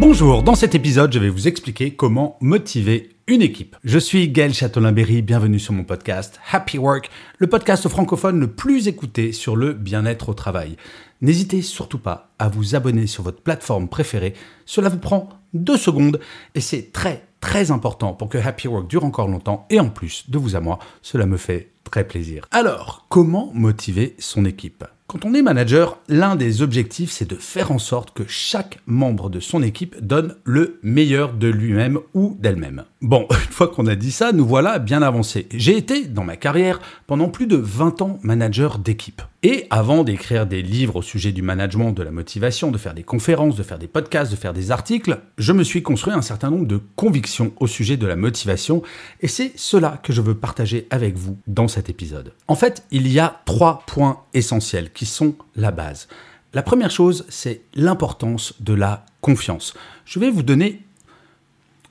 [0.00, 3.74] Bonjour, dans cet épisode, je vais vous expliquer comment motiver une équipe.
[3.82, 8.86] Je suis Gaël Châtelain-Berry, bienvenue sur mon podcast Happy Work, le podcast francophone le plus
[8.86, 10.76] écouté sur le bien-être au travail.
[11.20, 14.34] N'hésitez surtout pas à vous abonner sur votre plateforme préférée,
[14.66, 16.20] cela vous prend deux secondes
[16.54, 20.30] et c'est très très important pour que Happy Work dure encore longtemps et en plus
[20.30, 22.46] de vous à moi, cela me fait très plaisir.
[22.52, 24.84] Alors, comment motiver son équipe?
[25.08, 29.30] Quand on est manager, l'un des objectifs, c'est de faire en sorte que chaque membre
[29.30, 32.84] de son équipe donne le meilleur de lui-même ou d'elle-même.
[33.00, 35.46] Bon, une fois qu'on a dit ça, nous voilà bien avancés.
[35.54, 39.22] J'ai été, dans ma carrière, pendant plus de 20 ans manager d'équipe.
[39.44, 43.04] Et avant d'écrire des livres au sujet du management, de la motivation, de faire des
[43.04, 46.50] conférences, de faire des podcasts, de faire des articles, je me suis construit un certain
[46.50, 48.82] nombre de convictions au sujet de la motivation,
[49.20, 52.32] et c'est cela que je veux partager avec vous dans cet épisode.
[52.48, 56.08] En fait, il y a trois points essentiels qui sont la base.
[56.52, 59.74] La première chose, c'est l'importance de la confiance.
[60.04, 60.82] Je vais vous donner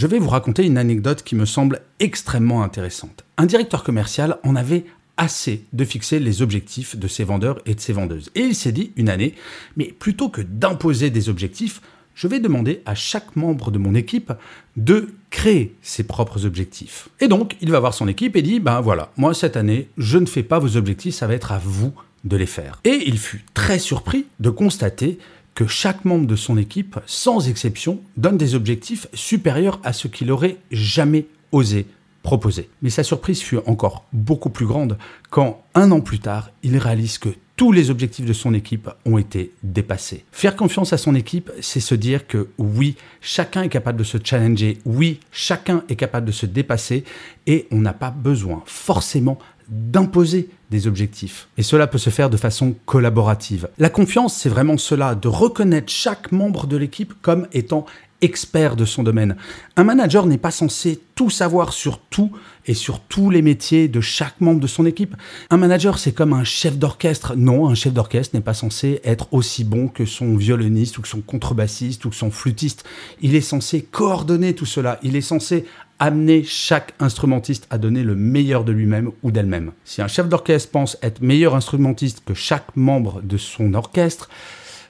[0.00, 3.22] je vais vous raconter une anecdote qui me semble extrêmement intéressante.
[3.36, 4.86] Un directeur commercial en avait
[5.18, 8.30] assez de fixer les objectifs de ses vendeurs et de ses vendeuses.
[8.34, 9.34] Et il s'est dit une année,
[9.76, 11.82] mais plutôt que d'imposer des objectifs,
[12.14, 14.32] je vais demander à chaque membre de mon équipe
[14.78, 17.10] de créer ses propres objectifs.
[17.20, 20.16] Et donc, il va voir son équipe et dit, ben voilà, moi cette année, je
[20.16, 21.92] ne fais pas vos objectifs, ça va être à vous
[22.24, 22.80] de les faire.
[22.84, 25.18] Et il fut très surpris de constater
[25.54, 30.30] que chaque membre de son équipe, sans exception, donne des objectifs supérieurs à ce qu'il
[30.30, 31.86] aurait jamais osé
[32.22, 32.68] proposer.
[32.82, 34.98] Mais sa surprise fut encore beaucoup plus grande
[35.30, 39.18] quand, un an plus tard, il réalise que tous les objectifs de son équipe ont
[39.18, 40.24] été dépassés.
[40.32, 44.16] Faire confiance à son équipe, c'est se dire que oui, chacun est capable de se
[44.22, 47.04] challenger, oui, chacun est capable de se dépasser,
[47.46, 49.38] et on n'a pas besoin forcément
[49.68, 51.48] d'imposer des objectifs.
[51.56, 53.68] Et cela peut se faire de façon collaborative.
[53.78, 57.86] La confiance, c'est vraiment cela, de reconnaître chaque membre de l'équipe comme étant
[58.22, 59.36] expert de son domaine.
[59.76, 62.30] Un manager n'est pas censé tout savoir sur tout
[62.66, 65.16] et sur tous les métiers de chaque membre de son équipe.
[65.48, 67.34] Un manager, c'est comme un chef d'orchestre.
[67.36, 71.08] Non, un chef d'orchestre n'est pas censé être aussi bon que son violoniste ou que
[71.08, 72.84] son contrebassiste ou que son flûtiste.
[73.22, 74.98] Il est censé coordonner tout cela.
[75.02, 75.64] Il est censé
[76.00, 79.70] amener chaque instrumentiste à donner le meilleur de lui-même ou d'elle-même.
[79.84, 84.28] Si un chef d'orchestre pense être meilleur instrumentiste que chaque membre de son orchestre,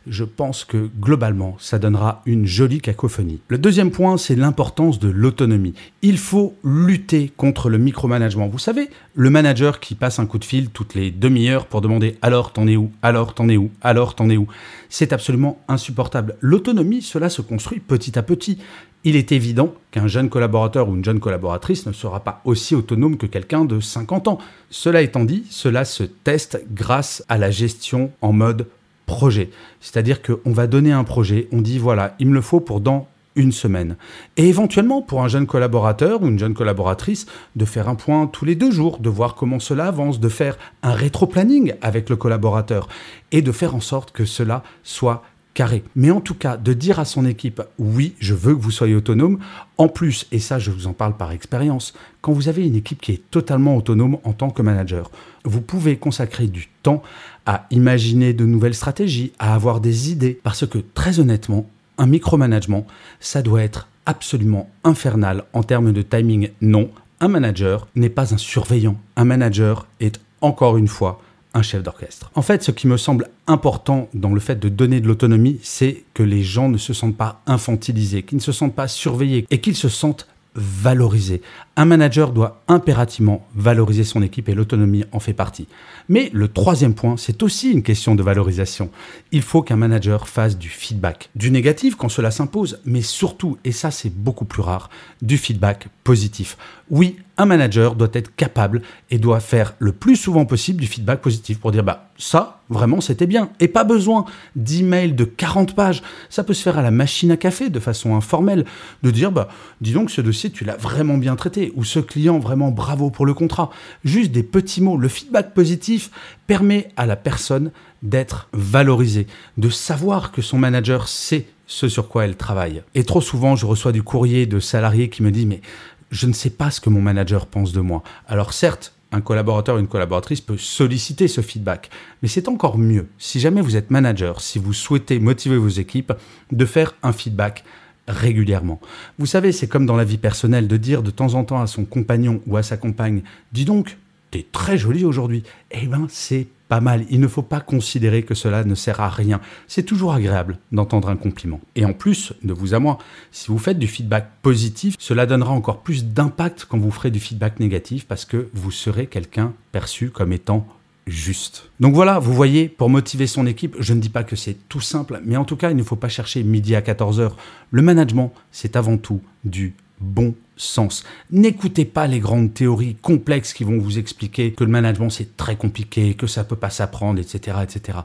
[0.07, 3.41] je pense que globalement, ça donnera une jolie cacophonie.
[3.49, 5.75] Le deuxième point, c'est l'importance de l'autonomie.
[6.03, 8.49] Il faut lutter contre le micromanagement.
[8.49, 12.17] Vous savez, le manager qui passe un coup de fil toutes les demi-heures pour demander
[12.23, 14.47] alors t'en es où, alors t'en es où, alors t'en es où?
[14.89, 16.37] C'est absolument insupportable.
[16.41, 18.59] L'autonomie, cela se construit petit à petit.
[19.03, 23.17] Il est évident qu'un jeune collaborateur ou une jeune collaboratrice ne sera pas aussi autonome
[23.17, 24.39] que quelqu'un de 50 ans.
[24.69, 28.67] Cela étant dit, cela se teste grâce à la gestion en mode
[29.07, 29.51] projet.
[29.81, 33.09] C'est-à-dire qu'on va donner un projet, on dit voilà, il me le faut pour dans
[33.37, 33.97] une semaine.
[34.37, 38.45] Et éventuellement, pour un jeune collaborateur ou une jeune collaboratrice, de faire un point tous
[38.45, 42.89] les deux jours, de voir comment cela avance, de faire un rétro-planning avec le collaborateur
[43.33, 45.23] et de faire en sorte que cela soit
[45.55, 45.83] carré.
[45.97, 48.95] Mais en tout cas, de dire à son équipe, oui, je veux que vous soyez
[48.95, 49.39] autonome.
[49.79, 53.01] En plus, et ça je vous en parle par expérience, quand vous avez une équipe
[53.01, 55.11] qui est totalement autonome en tant que manager,
[55.45, 57.03] vous pouvez consacrer du temps
[57.47, 60.39] à imaginer de nouvelles stratégies, à avoir des idées.
[60.43, 61.69] Parce que très honnêtement,
[61.99, 62.87] un micromanagement,
[63.21, 66.51] ça doit être absolument infernal en termes de timing.
[66.61, 66.91] Non,
[67.21, 68.97] un manager n'est pas un surveillant.
[69.17, 71.21] Un manager est encore une fois
[71.55, 72.31] un chef d'orchestre.
[72.35, 76.05] En fait, ce qui me semble important dans le fait de donner de l'autonomie, c'est
[76.15, 79.61] que les gens ne se sentent pas infantilisés, qu'ils ne se sentent pas surveillés et
[79.61, 81.43] qu'ils se sentent valorisés.
[81.77, 85.69] Un manager doit impérativement valoriser son équipe et l'autonomie en fait partie.
[86.09, 88.91] Mais le troisième point, c'est aussi une question de valorisation.
[89.33, 93.73] Il faut qu'un manager fasse du feedback, du négatif quand cela s'impose, mais surtout, et
[93.73, 94.91] ça c'est beaucoup plus rare,
[95.23, 96.57] du feedback positif.
[96.91, 101.23] Oui, un manager doit être capable et doit faire le plus souvent possible du feedback
[101.23, 104.27] positif pour dire bah ça vraiment c'était bien et pas besoin
[104.57, 106.03] d'emails de 40 pages.
[106.29, 108.67] Ça peut se faire à la machine à café de façon informelle
[109.03, 109.49] de dire bah
[109.81, 113.25] dis donc ce dossier tu l'as vraiment bien traité ou ce client vraiment bravo pour
[113.25, 113.71] le contrat.
[114.05, 116.11] Juste des petits mots, le feedback positif
[116.47, 117.71] permet à la personne
[118.03, 119.27] d'être valorisée,
[119.57, 122.83] de savoir que son manager sait ce sur quoi elle travaille.
[122.95, 125.63] Et trop souvent, je reçois du courrier de salariés qui me disent mais
[126.11, 128.03] je ne sais pas ce que mon manager pense de moi.
[128.27, 131.91] Alors certes, un collaborateur une collaboratrice peut solliciter ce feedback,
[132.23, 136.13] mais c'est encore mieux, si jamais vous êtes manager, si vous souhaitez motiver vos équipes,
[136.53, 137.65] de faire un feedback
[138.07, 138.81] régulièrement.
[139.19, 141.67] Vous savez, c'est comme dans la vie personnelle de dire de temps en temps à
[141.67, 143.23] son compagnon ou à sa compagne,
[143.53, 143.99] dis donc,
[144.31, 145.43] t'es très jolie aujourd'hui.
[145.73, 147.05] Eh bien, c'est pas mal.
[147.11, 149.41] Il ne faut pas considérer que cela ne sert à rien.
[149.67, 151.61] C'est toujours agréable d'entendre un compliment.
[151.75, 152.99] Et en plus, de vous à moi,
[153.33, 157.19] si vous faites du feedback positif, cela donnera encore plus d'impact quand vous ferez du
[157.19, 160.65] feedback négatif parce que vous serez quelqu'un perçu comme étant
[161.09, 161.71] juste.
[161.81, 164.81] Donc voilà, vous voyez, pour motiver son équipe, je ne dis pas que c'est tout
[164.81, 167.33] simple, mais en tout cas, il ne faut pas chercher midi à 14h.
[167.73, 171.05] Le management, c'est avant tout du bon sens.
[171.31, 175.57] N'écoutez pas les grandes théories complexes qui vont vous expliquer que le management c'est très
[175.57, 177.99] compliqué, que ça peut pas s'apprendre, etc., etc.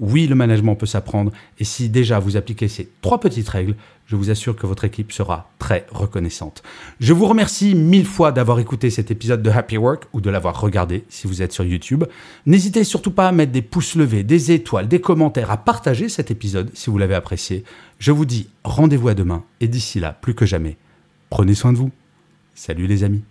[0.00, 3.76] Oui, le management peut s'apprendre, et si déjà vous appliquez ces trois petites règles,
[4.06, 6.62] je vous assure que votre équipe sera très reconnaissante.
[6.98, 10.58] Je vous remercie mille fois d'avoir écouté cet épisode de Happy Work ou de l'avoir
[10.58, 12.04] regardé si vous êtes sur YouTube.
[12.46, 16.30] N'hésitez surtout pas à mettre des pouces levés, des étoiles, des commentaires, à partager cet
[16.30, 17.62] épisode si vous l'avez apprécié.
[17.98, 20.78] Je vous dis rendez-vous à demain, et d'ici là, plus que jamais,
[21.32, 21.90] Prenez soin de vous.
[22.54, 23.24] Salut les amis.